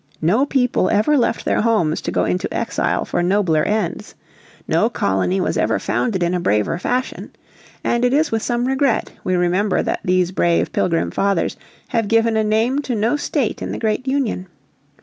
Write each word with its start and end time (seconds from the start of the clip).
No 0.23 0.47
people 0.47 0.89
ever 0.89 1.15
left 1.15 1.45
their 1.45 1.61
homes 1.61 2.01
to 2.01 2.11
go 2.11 2.25
into 2.25 2.51
exile 2.51 3.05
for 3.05 3.21
nobler 3.21 3.61
ends, 3.61 4.15
no 4.67 4.89
colony 4.89 5.39
was 5.39 5.57
ever 5.59 5.77
founded 5.77 6.23
in 6.23 6.33
a 6.33 6.39
braver 6.39 6.79
fashion. 6.79 7.29
And 7.83 8.03
it 8.03 8.11
is 8.11 8.31
with 8.31 8.41
some 8.41 8.65
regret 8.67 9.11
we 9.23 9.35
remember 9.35 9.83
that 9.83 9.99
these 10.03 10.31
brave 10.31 10.71
Pilgrim 10.73 11.11
Fathers 11.11 11.55
have 11.89 12.07
given 12.07 12.35
a 12.35 12.43
name 12.43 12.79
to 12.79 12.95
no 12.95 13.15
state 13.15 13.61
in 13.61 13.71
the 13.71 13.77
great 13.77 14.07
union. 14.07 14.47